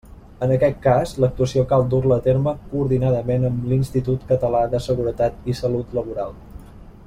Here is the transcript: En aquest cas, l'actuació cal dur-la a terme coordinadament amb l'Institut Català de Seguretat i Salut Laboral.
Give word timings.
En 0.43 0.51
aquest 0.53 0.77
cas, 0.85 1.11
l'actuació 1.23 1.65
cal 1.73 1.85
dur-la 1.91 2.17
a 2.23 2.23
terme 2.29 2.53
coordinadament 2.71 3.45
amb 3.51 3.69
l'Institut 3.73 4.27
Català 4.33 4.63
de 4.73 4.81
Seguretat 4.89 5.49
i 5.55 5.59
Salut 5.61 5.97
Laboral. 6.01 6.39